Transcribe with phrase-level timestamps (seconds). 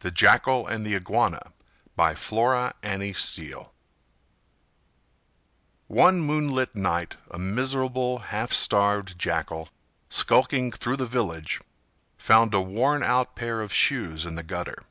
[0.00, 1.40] THE JACKAL AND THE IGUANA
[1.96, 3.72] By Flora Annie Steel
[5.86, 9.70] One moonlight night a miserable, half starved Jackal,
[10.10, 11.62] skulking through the village,
[12.18, 14.82] found a worn out pair of shoes in the gutter.